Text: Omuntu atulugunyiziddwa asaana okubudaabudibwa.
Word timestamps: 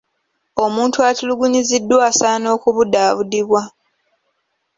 Omuntu 0.65 0.97
atulugunyiziddwa 1.09 1.97
asaana 2.09 2.47
okubudaabudibwa. 2.55 3.61